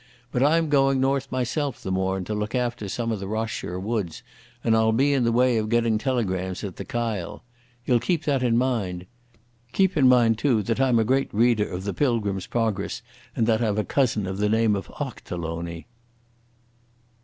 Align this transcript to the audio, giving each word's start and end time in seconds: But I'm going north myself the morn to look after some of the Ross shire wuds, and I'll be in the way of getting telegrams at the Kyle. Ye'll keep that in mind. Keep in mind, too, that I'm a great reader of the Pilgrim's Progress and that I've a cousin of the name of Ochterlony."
But 0.31 0.41
I'm 0.41 0.67
going 0.67 0.99
north 0.99 1.31
myself 1.31 1.83
the 1.83 1.91
morn 1.91 2.23
to 2.23 2.33
look 2.33 2.55
after 2.55 2.89
some 2.89 3.11
of 3.11 3.19
the 3.19 3.27
Ross 3.27 3.51
shire 3.51 3.79
wuds, 3.79 4.23
and 4.63 4.75
I'll 4.75 4.91
be 4.91 5.13
in 5.13 5.25
the 5.25 5.31
way 5.31 5.57
of 5.59 5.69
getting 5.69 5.99
telegrams 5.99 6.63
at 6.63 6.77
the 6.77 6.85
Kyle. 6.85 7.43
Ye'll 7.85 7.99
keep 7.99 8.23
that 8.23 8.41
in 8.41 8.57
mind. 8.57 9.05
Keep 9.73 9.95
in 9.95 10.07
mind, 10.09 10.39
too, 10.39 10.63
that 10.63 10.81
I'm 10.81 10.97
a 10.97 11.03
great 11.03 11.31
reader 11.31 11.69
of 11.69 11.83
the 11.83 11.93
Pilgrim's 11.93 12.47
Progress 12.47 13.03
and 13.35 13.45
that 13.45 13.61
I've 13.61 13.77
a 13.77 13.83
cousin 13.83 14.25
of 14.25 14.39
the 14.39 14.49
name 14.49 14.75
of 14.75 14.87
Ochterlony." 14.99 15.85